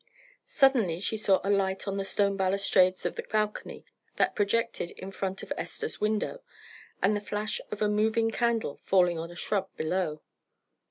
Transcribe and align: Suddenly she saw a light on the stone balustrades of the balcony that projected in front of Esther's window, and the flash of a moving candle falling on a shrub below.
Suddenly 0.47 0.99
she 0.99 1.15
saw 1.15 1.39
a 1.43 1.51
light 1.51 1.87
on 1.87 1.97
the 1.97 2.03
stone 2.03 2.35
balustrades 2.35 3.05
of 3.05 3.13
the 3.15 3.21
balcony 3.21 3.85
that 4.15 4.33
projected 4.33 4.89
in 4.89 5.11
front 5.11 5.43
of 5.43 5.53
Esther's 5.55 6.01
window, 6.01 6.41
and 7.03 7.15
the 7.15 7.21
flash 7.21 7.61
of 7.69 7.83
a 7.83 7.87
moving 7.87 8.31
candle 8.31 8.79
falling 8.83 9.19
on 9.19 9.29
a 9.29 9.35
shrub 9.35 9.69
below. 9.77 10.23